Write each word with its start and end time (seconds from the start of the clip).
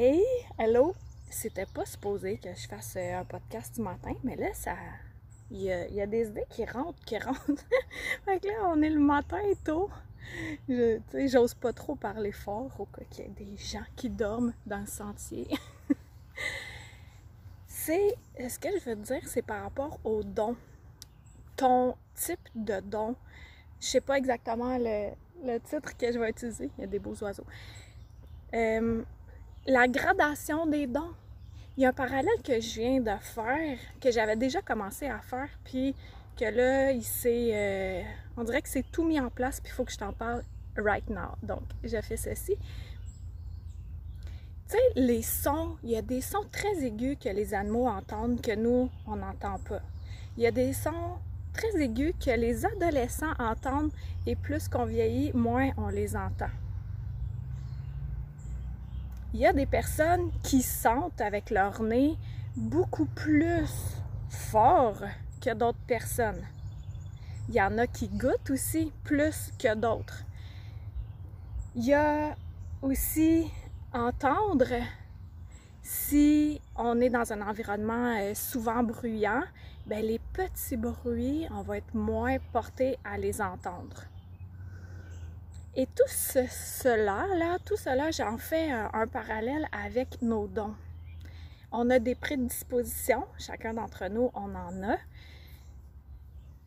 Hey, 0.00 0.22
hello! 0.56 0.94
C'était 1.28 1.66
pas 1.66 1.84
supposé 1.84 2.38
que 2.38 2.54
je 2.54 2.68
fasse 2.68 2.94
euh, 2.96 3.18
un 3.18 3.24
podcast 3.24 3.74
du 3.74 3.82
matin, 3.82 4.12
mais 4.22 4.36
là, 4.36 4.54
ça. 4.54 4.76
Il 5.50 5.60
y 5.60 5.72
a, 5.72 6.06
des 6.06 6.28
idées 6.28 6.44
qui 6.50 6.64
rentrent, 6.64 7.04
qui 7.04 7.18
rentrent. 7.26 7.64
fait 8.24 8.38
que 8.38 8.46
là, 8.46 8.60
on 8.66 8.80
est 8.80 8.90
le 8.90 9.00
matin 9.00 9.40
et 9.40 9.56
tôt. 9.56 9.90
Tu 10.68 11.02
sais, 11.10 11.26
j'ose 11.26 11.54
pas 11.54 11.72
trop 11.72 11.96
parler 11.96 12.30
fort 12.30 12.70
au 12.78 12.84
cas 12.84 13.02
qu'il 13.10 13.24
y 13.24 13.26
ait 13.26 13.44
des 13.44 13.56
gens 13.56 13.82
qui 13.96 14.08
dorment 14.08 14.52
dans 14.66 14.78
le 14.78 14.86
sentier. 14.86 15.48
c'est. 17.66 18.14
Ce 18.38 18.56
que 18.56 18.68
je 18.78 18.90
veux 18.90 18.96
te 18.98 19.04
dire, 19.04 19.26
c'est 19.26 19.42
par 19.42 19.64
rapport 19.64 19.98
au 20.04 20.22
don. 20.22 20.54
Ton 21.56 21.96
type 22.14 22.48
de 22.54 22.78
don. 22.78 23.16
Je 23.80 23.86
sais 23.88 24.00
pas 24.00 24.16
exactement 24.16 24.78
le, 24.78 25.10
le 25.44 25.58
titre 25.58 25.96
que 25.96 26.12
je 26.12 26.20
vais 26.20 26.30
utiliser. 26.30 26.70
Il 26.78 26.82
y 26.82 26.84
a 26.84 26.86
des 26.86 27.00
beaux 27.00 27.16
oiseaux. 27.20 27.46
Euh, 28.54 29.02
la 29.68 29.86
gradation 29.86 30.66
des 30.66 30.86
dons. 30.86 31.12
Il 31.76 31.82
y 31.82 31.86
a 31.86 31.90
un 31.90 31.92
parallèle 31.92 32.42
que 32.42 32.58
je 32.58 32.80
viens 32.80 33.00
de 33.00 33.12
faire, 33.20 33.78
que 34.00 34.10
j'avais 34.10 34.34
déjà 34.34 34.62
commencé 34.62 35.06
à 35.06 35.18
faire, 35.20 35.48
puis 35.62 35.94
que 36.36 36.46
là, 36.46 36.90
il 36.90 37.04
s'est. 37.04 37.50
euh, 37.52 38.02
on 38.36 38.44
dirait 38.44 38.62
que 38.62 38.68
c'est 38.68 38.90
tout 38.90 39.04
mis 39.04 39.20
en 39.20 39.28
place, 39.28 39.60
puis 39.60 39.70
il 39.70 39.74
faut 39.74 39.84
que 39.84 39.92
je 39.92 39.98
t'en 39.98 40.12
parle 40.12 40.42
right 40.76 41.08
now. 41.10 41.36
Donc, 41.42 41.62
j'ai 41.84 42.00
fait 42.00 42.16
ceci. 42.16 42.56
Tu 44.68 44.76
sais, 44.76 44.78
les 44.96 45.22
sons, 45.22 45.76
il 45.82 45.90
y 45.90 45.96
a 45.96 46.02
des 46.02 46.22
sons 46.22 46.44
très 46.50 46.84
aigus 46.84 47.16
que 47.22 47.28
les 47.28 47.52
animaux 47.54 47.88
entendent 47.88 48.40
que 48.40 48.54
nous, 48.54 48.90
on 49.06 49.16
n'entend 49.16 49.58
pas. 49.58 49.82
Il 50.36 50.42
y 50.42 50.46
a 50.46 50.50
des 50.50 50.72
sons 50.72 51.18
très 51.52 51.80
aigus 51.80 52.14
que 52.24 52.30
les 52.30 52.64
adolescents 52.64 53.34
entendent 53.38 53.92
et 54.26 54.34
plus 54.34 54.68
qu'on 54.68 54.84
vieillit, 54.84 55.32
moins 55.34 55.70
on 55.76 55.88
les 55.88 56.16
entend. 56.16 56.50
Il 59.34 59.40
y 59.40 59.46
a 59.46 59.52
des 59.52 59.66
personnes 59.66 60.30
qui 60.42 60.62
sentent 60.62 61.20
avec 61.20 61.50
leur 61.50 61.82
nez 61.82 62.16
beaucoup 62.56 63.04
plus 63.04 63.68
fort 64.30 65.02
que 65.40 65.52
d'autres 65.52 65.84
personnes. 65.86 66.42
Il 67.48 67.54
y 67.54 67.62
en 67.62 67.76
a 67.76 67.86
qui 67.86 68.08
goûtent 68.08 68.50
aussi 68.50 68.90
plus 69.04 69.52
que 69.58 69.74
d'autres. 69.74 70.24
Il 71.74 71.84
y 71.84 71.92
a 71.92 72.34
aussi 72.80 73.50
entendre 73.92 74.66
si 75.82 76.60
on 76.76 76.98
est 77.00 77.10
dans 77.10 77.30
un 77.32 77.42
environnement 77.42 78.16
euh, 78.18 78.34
souvent 78.34 78.82
bruyant, 78.82 79.42
ben 79.86 80.04
les 80.04 80.20
petits 80.32 80.76
bruits, 80.76 81.46
on 81.50 81.62
va 81.62 81.78
être 81.78 81.94
moins 81.94 82.36
porté 82.52 82.98
à 83.04 83.16
les 83.16 83.40
entendre. 83.40 84.04
Et 85.80 85.86
tout 85.86 86.08
ce- 86.08 86.44
cela, 86.48 87.24
là, 87.36 87.56
tout 87.64 87.76
cela, 87.76 88.10
j'en 88.10 88.36
fais 88.36 88.68
un, 88.68 89.06
parallèle 89.06 89.64
avec 89.70 90.20
nos 90.22 90.48
dons. 90.48 90.74
On 91.70 91.88
a 91.90 92.00
des 92.00 92.16
prédispositions, 92.16 93.24
chacun 93.38 93.74
d'entre 93.74 94.08
nous, 94.08 94.28
on 94.34 94.52
en 94.56 94.82
a. 94.82 94.96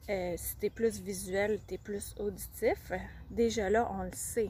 Euh, 0.09 0.35
si 0.37 0.55
tu 0.55 0.67
es 0.67 0.69
plus 0.69 1.01
visuel, 1.01 1.59
tu 1.67 1.73
es 1.73 1.77
plus 1.77 2.15
auditif. 2.19 2.93
Déjà 3.29 3.69
là, 3.69 3.91
on 3.91 4.03
le 4.03 4.13
sait. 4.13 4.49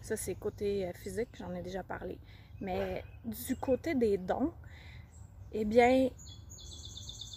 Ça, 0.00 0.16
c'est 0.16 0.34
côté 0.34 0.84
euh, 0.84 0.92
physique, 0.94 1.28
j'en 1.38 1.54
ai 1.54 1.62
déjà 1.62 1.84
parlé. 1.84 2.18
Mais 2.60 3.04
du 3.24 3.54
côté 3.54 3.94
des 3.94 4.18
dons, 4.18 4.52
eh 5.52 5.64
bien, 5.64 6.08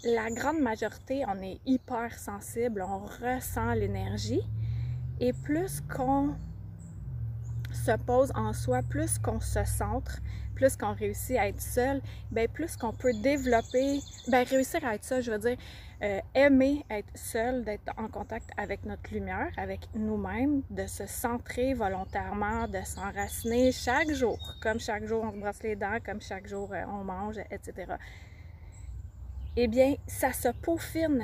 la 0.04 0.32
grande 0.32 0.62
majorité, 0.62 1.26
on 1.28 1.40
est 1.44 1.60
hyper 1.68 2.18
sensible, 2.18 2.82
on 2.82 3.06
ressent 3.06 3.72
l'énergie. 3.76 4.42
Et 5.20 5.32
plus 5.32 5.82
qu'on 5.82 6.36
se 7.86 7.98
pose 7.98 8.32
en 8.34 8.52
soi, 8.52 8.82
plus 8.82 9.20
qu'on 9.20 9.40
se 9.40 9.64
centre, 9.64 10.20
plus 10.56 10.76
qu'on 10.76 10.94
réussit 10.94 11.38
à 11.38 11.48
être 11.48 11.62
seul, 11.62 12.02
ben 12.32 12.48
plus 12.48 12.76
qu'on 12.78 12.94
peut 12.94 13.14
développer, 13.22 14.00
ben 14.28 14.44
réussir 14.44 14.84
à 14.84 14.96
être 14.96 15.04
seul, 15.04 15.22
je 15.22 15.32
veux 15.32 15.38
dire, 15.38 15.58
euh, 16.02 16.20
aimer 16.34 16.84
être 16.90 17.16
seul, 17.16 17.64
d'être 17.64 17.94
en 17.98 18.08
contact 18.08 18.50
avec 18.58 18.86
notre 18.86 19.14
lumière, 19.14 19.52
avec 19.58 19.82
nous-mêmes, 19.94 20.64
de 20.72 20.88
se 20.88 21.06
centrer 21.06 21.76
volontairement, 21.76 22.68
de 22.68 22.84
s'enraciner 22.84 23.72
chaque 23.72 24.12
jour, 24.12 24.40
comme 24.62 24.80
chaque 24.80 25.06
jour 25.06 25.24
on 25.24 25.32
se 25.32 25.38
brosse 25.38 25.62
les 25.62 25.76
dents, 25.76 25.98
comme 26.04 26.22
chaque 26.22 26.48
jour 26.48 26.74
euh, 26.74 26.84
on 26.88 27.04
mange, 27.04 27.38
etc. 27.52 27.94
Eh 29.58 29.68
bien, 29.68 29.94
ça 30.08 30.34
se 30.34 30.50
peaufine. 30.50 31.24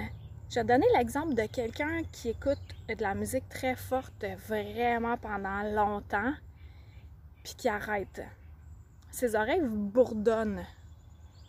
Je 0.49 0.59
vais 0.59 0.65
donner 0.65 0.85
l'exemple 0.95 1.33
de 1.33 1.45
quelqu'un 1.47 2.03
qui 2.11 2.29
écoute 2.29 2.59
de 2.87 3.01
la 3.01 3.15
musique 3.15 3.47
très 3.49 3.75
forte 3.75 4.25
vraiment 4.47 5.17
pendant 5.17 5.63
longtemps, 5.63 6.33
puis 7.43 7.55
qui 7.55 7.69
arrête. 7.69 8.21
Ses 9.11 9.35
oreilles 9.35 9.61
bourdonnent. 9.63 10.65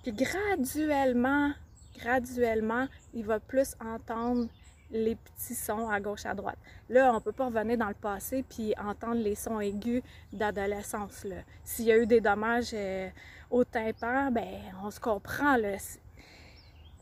Puis 0.02 0.12
graduellement, 0.12 1.52
graduellement, 1.96 2.88
il 3.14 3.24
va 3.24 3.38
plus 3.38 3.74
entendre 3.80 4.48
les 4.90 5.16
petits 5.16 5.54
sons 5.54 5.88
à 5.88 6.00
gauche, 6.00 6.26
à 6.26 6.34
droite. 6.34 6.58
Là, 6.88 7.12
on 7.14 7.20
peut 7.20 7.32
pas 7.32 7.46
revenir 7.46 7.78
dans 7.78 7.88
le 7.88 7.94
passé 7.94 8.44
puis 8.48 8.74
entendre 8.78 9.22
les 9.22 9.34
sons 9.34 9.60
aigus 9.60 10.02
d'adolescence. 10.32 11.26
S'il 11.64 11.86
y 11.86 11.92
a 11.92 11.98
eu 11.98 12.06
des 12.06 12.20
dommages 12.20 12.72
euh, 12.74 13.08
au 13.50 13.64
tympan, 13.64 14.30
ben 14.30 14.60
on 14.84 14.90
se 14.90 15.00
comprend. 15.00 15.56
Là. 15.56 15.76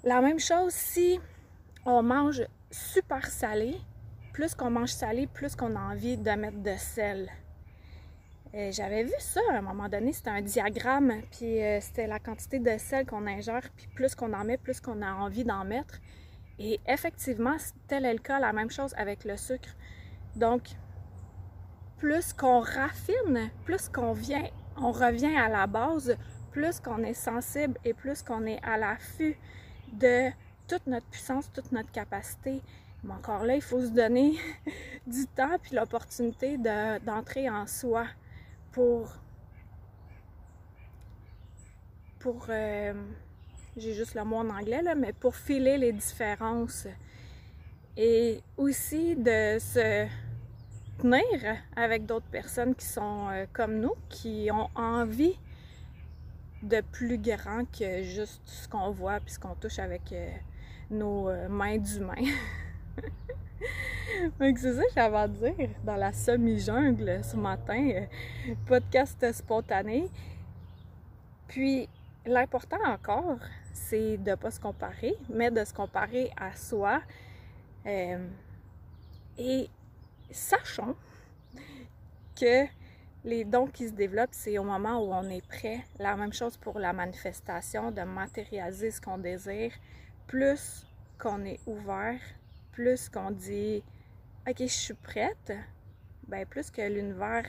La 0.04 0.20
même 0.20 0.38
chose 0.38 0.72
si 0.72 1.20
on 1.84 2.02
mange 2.02 2.42
super 2.70 3.26
salé, 3.26 3.76
plus 4.32 4.54
qu'on 4.54 4.70
mange 4.70 4.90
salé, 4.92 5.26
plus 5.26 5.56
qu'on 5.56 5.74
a 5.74 5.80
envie 5.80 6.16
de 6.16 6.30
mettre 6.30 6.62
de 6.62 6.76
sel. 6.76 7.28
Euh, 8.54 8.72
J'avais 8.72 9.04
vu 9.04 9.12
ça 9.18 9.40
à 9.52 9.58
un 9.58 9.62
moment 9.62 9.88
donné, 9.88 10.12
c'était 10.12 10.30
un 10.30 10.42
diagramme, 10.42 11.12
puis 11.30 11.62
euh, 11.62 11.80
c'était 11.80 12.06
la 12.08 12.18
quantité 12.18 12.58
de 12.58 12.76
sel 12.78 13.06
qu'on 13.06 13.26
ingère, 13.26 13.62
puis 13.76 13.86
plus 13.94 14.14
qu'on 14.14 14.32
en 14.32 14.44
met, 14.44 14.56
plus 14.56 14.80
qu'on 14.80 15.02
a 15.02 15.12
envie 15.12 15.44
d'en 15.44 15.64
mettre. 15.64 16.00
Et 16.58 16.80
effectivement, 16.86 17.56
tel 17.86 18.04
est 18.04 18.12
le 18.12 18.18
cas, 18.18 18.38
la 18.40 18.52
même 18.52 18.70
chose 18.70 18.92
avec 18.96 19.24
le 19.24 19.36
sucre. 19.36 19.68
Donc, 20.36 20.62
plus 21.98 22.32
qu'on 22.32 22.60
raffine, 22.60 23.50
plus 23.64 23.88
qu'on 23.88 24.12
vient, 24.12 24.44
on 24.76 24.90
revient 24.90 25.36
à 25.36 25.48
la 25.48 25.66
base, 25.66 26.16
plus 26.50 26.80
qu'on 26.80 27.02
est 27.04 27.14
sensible 27.14 27.78
et 27.84 27.94
plus 27.94 28.22
qu'on 28.22 28.44
est 28.46 28.60
à 28.64 28.76
l'affût 28.76 29.38
de 29.92 30.30
toute 30.66 30.86
notre 30.86 31.06
puissance, 31.06 31.50
toute 31.52 31.70
notre 31.72 31.90
capacité. 31.92 32.60
Mais 33.04 33.14
encore 33.14 33.44
là, 33.44 33.54
il 33.54 33.62
faut 33.62 33.80
se 33.80 33.90
donner 33.90 34.34
du 35.06 35.26
temps 35.26 35.56
puis 35.62 35.76
l'opportunité 35.76 36.58
de- 36.58 36.98
d'entrer 37.04 37.48
en 37.48 37.66
soi 37.66 38.04
pour 38.72 39.12
pour 42.18 42.46
euh, 42.50 42.92
j'ai 43.76 43.94
juste 43.94 44.14
le 44.14 44.24
mot 44.24 44.36
en 44.36 44.50
anglais 44.50 44.82
là, 44.82 44.94
mais 44.94 45.12
pour 45.12 45.34
filer 45.34 45.78
les 45.78 45.92
différences 45.92 46.86
et 47.96 48.42
aussi 48.56 49.16
de 49.16 49.58
se 49.58 50.06
tenir 50.98 51.56
avec 51.76 52.04
d'autres 52.04 52.30
personnes 52.30 52.74
qui 52.74 52.86
sont 52.86 53.28
euh, 53.30 53.46
comme 53.52 53.80
nous, 53.80 53.94
qui 54.10 54.50
ont 54.52 54.68
envie 54.74 55.38
de 56.62 56.82
plus 56.92 57.16
grand 57.16 57.64
que 57.72 58.02
juste 58.02 58.42
ce 58.44 58.68
qu'on 58.68 58.90
voit 58.90 59.18
puis 59.20 59.32
ce 59.32 59.38
qu'on 59.38 59.54
touche 59.54 59.78
avec 59.78 60.12
euh, 60.12 60.30
nos 60.90 61.30
mains 61.48 61.78
d'humains. 61.78 62.14
Donc 64.40 64.58
c'est 64.58 64.74
ça 64.74 64.82
que 64.82 64.92
j'avais 64.94 65.16
à 65.16 65.28
dire 65.28 65.70
dans 65.84 65.96
la 65.96 66.12
semi-jungle 66.12 67.20
ce 67.22 67.36
matin, 67.36 67.90
euh, 67.94 68.54
podcast 68.66 69.32
spontané. 69.32 70.08
Puis 71.48 71.88
l'important 72.26 72.82
encore, 72.86 73.38
c'est 73.72 74.18
de 74.18 74.30
ne 74.30 74.34
pas 74.34 74.50
se 74.50 74.60
comparer, 74.60 75.14
mais 75.28 75.50
de 75.50 75.64
se 75.64 75.72
comparer 75.72 76.30
à 76.36 76.54
soi. 76.54 77.00
Euh, 77.86 78.26
et 79.38 79.70
sachons 80.30 80.96
que 82.38 82.66
les 83.24 83.44
dons 83.44 83.66
qui 83.66 83.88
se 83.88 83.92
développent, 83.92 84.32
c'est 84.32 84.58
au 84.58 84.64
moment 84.64 84.98
où 85.02 85.12
on 85.12 85.28
est 85.30 85.46
prêt. 85.46 85.80
La 85.98 86.14
même 86.16 86.32
chose 86.32 86.56
pour 86.56 86.78
la 86.78 86.92
manifestation, 86.92 87.90
de 87.90 88.02
matérialiser 88.02 88.90
ce 88.90 89.00
qu'on 89.00 89.18
désire. 89.18 89.72
Plus 90.26 90.86
qu'on 91.18 91.44
est 91.44 91.60
ouvert, 91.66 92.20
plus 92.72 93.08
qu'on 93.08 93.30
dit 93.30 93.82
OK, 94.48 94.56
je 94.58 94.66
suis 94.66 94.94
prête, 94.94 95.52
ben 96.26 96.46
plus 96.46 96.70
que 96.70 96.80
l'univers 96.80 97.44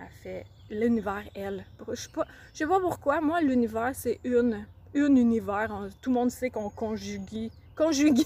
Elle 0.00 0.08
fait 0.22 0.46
l'univers, 0.70 1.24
elle. 1.34 1.64
Je 1.88 1.94
sais 1.94 2.08
pas, 2.08 2.26
je 2.52 2.58
sais 2.58 2.66
pas 2.66 2.80
pourquoi. 2.80 3.20
Moi, 3.20 3.42
l'univers, 3.42 3.92
c'est 3.94 4.20
une. 4.24 4.66
Une 4.94 5.18
univers. 5.18 5.70
Tout 6.00 6.10
le 6.10 6.14
monde 6.14 6.30
sait 6.30 6.48
qu'on 6.48 6.70
conjugue. 6.70 7.50
Conjugue. 7.76 8.24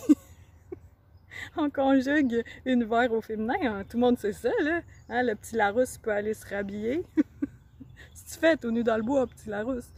on 1.56 1.68
conjugue 1.68 2.44
univers 2.64 3.12
au 3.12 3.20
féminin. 3.20 3.56
Hein. 3.62 3.84
Tout 3.88 3.96
le 3.96 4.02
monde 4.02 4.18
sait 4.18 4.32
ça, 4.32 4.50
là. 4.62 4.82
Hein, 5.08 5.22
le 5.24 5.34
petit 5.34 5.56
Larousse 5.56 5.98
peut 5.98 6.12
aller 6.12 6.34
se 6.34 6.46
rhabiller. 6.46 7.04
si 8.14 8.24
tu 8.24 8.38
fais 8.38 8.56
tout 8.56 8.70
nu 8.70 8.84
dans 8.84 8.96
le 8.96 9.02
bois, 9.02 9.26
petit 9.26 9.48
Larousse. 9.48 9.90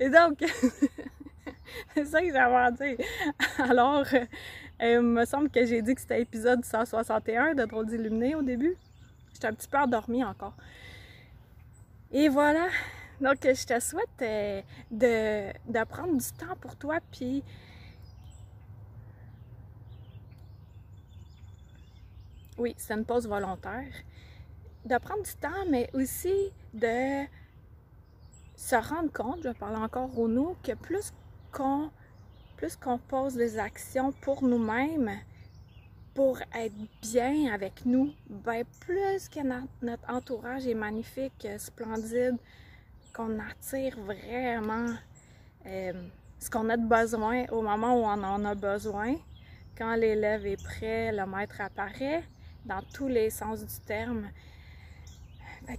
Et 0.00 0.08
donc, 0.08 0.42
c'est 1.94 2.06
ça 2.06 2.22
que 2.22 2.32
j'avais 2.32 2.54
à 2.54 2.70
dire. 2.70 2.96
Alors, 3.58 4.06
il 4.80 5.00
me 5.00 5.24
semble 5.24 5.50
que 5.50 5.64
j'ai 5.66 5.82
dit 5.82 5.94
que 5.94 6.00
c'était 6.00 6.22
épisode 6.22 6.64
161 6.64 7.54
de 7.54 7.64
Drôles 7.64 7.86
d'illuminés 7.86 8.34
au 8.34 8.42
début. 8.42 8.76
J'étais 9.32 9.48
un 9.48 9.54
petit 9.54 9.68
peu 9.68 9.78
endormie 9.78 10.24
encore. 10.24 10.54
Et 12.12 12.28
voilà. 12.28 12.68
Donc, 13.20 13.38
je 13.42 13.66
te 13.66 13.80
souhaite 13.80 14.22
euh, 14.22 14.62
de, 14.90 15.52
de 15.72 15.84
prendre 15.84 16.16
du 16.16 16.32
temps 16.38 16.54
pour 16.60 16.76
toi, 16.76 16.98
puis 17.10 17.42
oui, 22.58 22.74
c'est 22.78 22.94
une 22.94 23.04
pause 23.04 23.26
volontaire. 23.26 23.92
De 24.84 24.96
prendre 24.98 25.24
du 25.24 25.34
temps, 25.34 25.66
mais 25.68 25.90
aussi 25.94 26.52
de 26.72 27.24
se 28.56 28.76
rendre 28.76 29.12
compte, 29.12 29.40
je 29.42 29.50
parle 29.50 29.76
encore 29.76 30.16
au 30.18 30.28
nous, 30.28 30.56
que 30.62 30.72
plus 30.72 31.12
qu'on 31.52 31.90
plus 32.58 32.74
qu'on 32.74 32.98
pose 32.98 33.34
des 33.34 33.56
actions 33.56 34.10
pour 34.20 34.42
nous-mêmes, 34.42 35.12
pour 36.12 36.40
être 36.52 36.74
bien 37.00 37.54
avec 37.54 37.86
nous, 37.86 38.12
ben 38.28 38.64
plus 38.80 39.28
que 39.28 39.38
notre 39.80 40.10
entourage 40.10 40.66
est 40.66 40.74
magnifique, 40.74 41.46
splendide, 41.56 42.36
qu'on 43.14 43.38
attire 43.38 43.96
vraiment 44.00 44.88
euh, 45.66 45.92
ce 46.40 46.50
qu'on 46.50 46.68
a 46.68 46.76
de 46.76 46.84
besoin 46.84 47.44
au 47.52 47.62
moment 47.62 47.94
où 47.94 48.04
on 48.04 48.24
en 48.24 48.44
a 48.44 48.56
besoin. 48.56 49.14
Quand 49.76 49.94
l'élève 49.94 50.44
est 50.44 50.60
prêt, 50.60 51.12
le 51.12 51.26
maître 51.26 51.60
apparaît 51.60 52.24
dans 52.66 52.82
tous 52.92 53.06
les 53.06 53.30
sens 53.30 53.60
du 53.60 53.80
terme. 53.86 54.28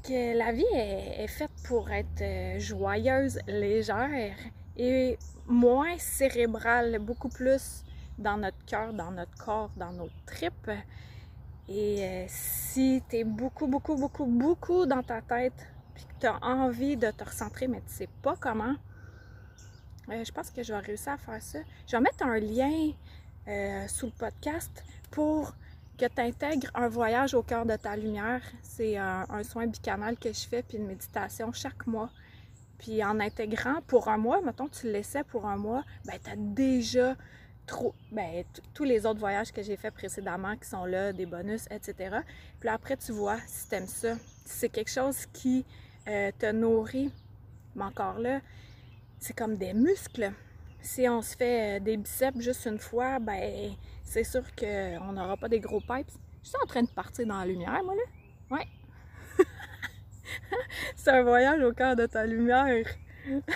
Que 0.03 0.37
la 0.37 0.53
vie 0.53 0.63
est, 0.73 1.23
est 1.23 1.27
faite 1.27 1.51
pour 1.65 1.91
être 1.91 2.21
euh, 2.21 2.59
joyeuse, 2.59 3.39
légère 3.47 4.37
et 4.77 5.17
moins 5.49 5.97
cérébral, 5.97 6.99
beaucoup 6.99 7.29
plus 7.29 7.83
dans 8.17 8.37
notre 8.37 8.63
cœur, 8.65 8.93
dans 8.93 9.11
notre 9.11 9.35
corps, 9.43 9.71
dans 9.75 9.91
nos 9.91 10.09
tripes. 10.25 10.71
Et 11.67 12.03
euh, 12.03 12.25
si 12.27 13.01
tu 13.09 13.17
es 13.17 13.23
beaucoup, 13.23 13.67
beaucoup, 13.67 13.95
beaucoup, 13.95 14.25
beaucoup 14.25 14.85
dans 14.85 15.03
ta 15.03 15.21
tête, 15.21 15.67
puis 15.95 16.05
que 16.05 16.21
tu 16.21 16.27
as 16.27 16.43
envie 16.43 16.97
de 16.97 17.11
te 17.11 17.23
recentrer, 17.23 17.67
mais 17.67 17.81
tu 17.81 17.93
sais 17.93 18.09
pas 18.21 18.35
comment, 18.39 18.75
euh, 20.09 20.23
je 20.23 20.31
pense 20.31 20.49
que 20.51 20.63
je 20.63 20.73
vais 20.73 20.79
réussir 20.79 21.13
à 21.13 21.17
faire 21.17 21.41
ça. 21.41 21.59
Je 21.87 21.95
vais 21.95 22.01
mettre 22.01 22.23
un 22.23 22.39
lien 22.39 22.91
euh, 23.47 23.87
sous 23.87 24.07
le 24.07 24.11
podcast 24.11 24.83
pour 25.11 25.53
que 25.97 26.05
tu 26.05 26.21
intègres 26.21 26.69
un 26.73 26.87
voyage 26.87 27.33
au 27.33 27.43
cœur 27.43 27.65
de 27.65 27.75
ta 27.75 27.95
lumière. 27.95 28.41
C'est 28.61 28.97
un, 28.97 29.25
un 29.29 29.43
soin 29.43 29.67
bicanal 29.67 30.17
que 30.17 30.31
je 30.31 30.47
fais, 30.47 30.63
puis 30.63 30.77
une 30.77 30.87
méditation 30.87 31.51
chaque 31.53 31.85
mois 31.87 32.09
puis 32.79 33.03
en 33.03 33.19
intégrant 33.19 33.81
pour 33.87 34.07
un 34.07 34.17
mois, 34.17 34.41
mettons 34.41 34.67
tu 34.67 34.87
le 34.87 34.93
laissais 34.93 35.23
pour 35.23 35.45
un 35.45 35.57
mois, 35.57 35.83
ben 36.05 36.15
tu 36.23 36.31
as 36.31 36.35
déjà 36.35 37.15
trop, 37.67 37.93
ben, 38.11 38.43
tous 38.73 38.83
les 38.83 39.05
autres 39.05 39.19
voyages 39.19 39.51
que 39.51 39.61
j'ai 39.61 39.77
fait 39.77 39.91
précédemment 39.91 40.55
qui 40.55 40.67
sont 40.67 40.85
là, 40.85 41.13
des 41.13 41.27
bonus, 41.27 41.65
etc. 41.69 42.17
Puis 42.59 42.69
après, 42.69 42.97
tu 42.97 43.11
vois 43.11 43.37
si 43.45 43.69
tu 43.69 43.75
aimes 43.75 43.87
ça, 43.87 44.15
si 44.15 44.57
c'est 44.57 44.69
quelque 44.69 44.89
chose 44.89 45.27
qui 45.31 45.65
euh, 46.07 46.31
te 46.37 46.51
nourrit, 46.51 47.11
mais 47.75 47.83
encore 47.83 48.17
là, 48.17 48.39
c'est 49.19 49.35
comme 49.35 49.55
des 49.55 49.73
muscles. 49.73 50.31
Si 50.81 51.07
on 51.07 51.21
se 51.21 51.35
fait 51.35 51.77
euh, 51.77 51.79
des 51.79 51.97
biceps 51.97 52.39
juste 52.39 52.65
une 52.65 52.79
fois, 52.79 53.19
ben 53.19 53.71
c'est 54.03 54.23
sûr 54.23 54.43
qu'on 54.55 55.11
n'aura 55.11 55.37
pas 55.37 55.49
des 55.49 55.59
gros 55.59 55.81
pipes. 55.81 56.09
Je 56.41 56.49
suis 56.49 56.57
en 56.63 56.65
train 56.65 56.81
de 56.81 56.89
partir 56.89 57.27
dans 57.27 57.39
la 57.39 57.45
lumière, 57.45 57.83
moi 57.83 57.93
là. 57.95 58.57
Ouais. 58.57 58.65
c'est 60.95 61.11
un 61.11 61.23
voyage 61.23 61.61
au 61.63 61.71
cœur 61.71 61.95
de 61.95 62.05
ta 62.05 62.25
lumière. 62.25 62.85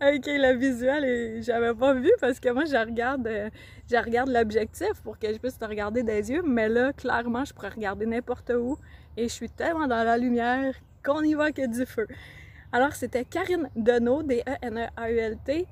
ok, 0.00 0.26
le 0.26 0.56
visuel, 0.56 1.42
j'avais 1.42 1.74
pas 1.74 1.94
vu 1.94 2.10
parce 2.20 2.40
que 2.40 2.50
moi, 2.50 2.64
je 2.64 2.76
regarde, 2.76 3.26
euh, 3.26 3.50
je 3.90 3.96
regarde 3.96 4.30
l'objectif 4.30 5.00
pour 5.02 5.18
que 5.18 5.32
je 5.32 5.38
puisse 5.38 5.58
te 5.58 5.64
regarder 5.64 6.02
des 6.02 6.30
yeux, 6.30 6.42
mais 6.42 6.68
là, 6.68 6.92
clairement, 6.92 7.44
je 7.44 7.52
pourrais 7.52 7.70
regarder 7.70 8.06
n'importe 8.06 8.50
où 8.50 8.78
et 9.16 9.24
je 9.24 9.32
suis 9.32 9.50
tellement 9.50 9.86
dans 9.86 10.04
la 10.04 10.16
lumière 10.16 10.74
qu'on 11.04 11.22
y 11.22 11.34
voit 11.34 11.52
que 11.52 11.66
du 11.66 11.86
feu. 11.86 12.06
Alors, 12.72 12.94
c'était 12.94 13.24
Karine 13.24 13.68
Deneau, 13.74 14.22
D-E-N-E-A-U-L-T.com 14.22 15.70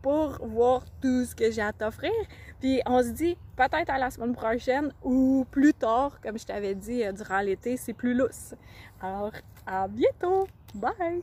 pour 0.00 0.38
voir 0.46 0.82
tout 1.02 1.26
ce 1.26 1.34
que 1.34 1.50
j'ai 1.50 1.60
à 1.60 1.74
t'offrir. 1.74 2.10
Puis, 2.58 2.80
on 2.86 3.02
se 3.02 3.10
dit 3.10 3.36
peut-être 3.54 3.90
à 3.90 3.98
la 3.98 4.10
semaine 4.10 4.34
prochaine 4.34 4.94
ou 5.04 5.44
plus 5.50 5.74
tard, 5.74 6.18
comme 6.22 6.38
je 6.38 6.46
t'avais 6.46 6.74
dit, 6.74 7.04
euh, 7.04 7.12
durant 7.12 7.40
l'été, 7.40 7.76
c'est 7.76 7.92
plus 7.92 8.14
lousse. 8.14 8.54
Alors, 9.02 9.32
à 9.66 9.88
bientôt! 9.88 10.48
Bye! 10.74 11.22